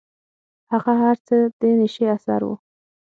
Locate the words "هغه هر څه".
0.71-1.35